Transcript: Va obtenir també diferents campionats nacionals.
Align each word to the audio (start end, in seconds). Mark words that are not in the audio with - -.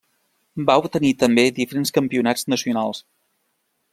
Va 0.69 0.77
obtenir 0.83 1.11
també 1.25 1.43
diferents 1.59 1.93
campionats 1.99 2.47
nacionals. 2.55 3.05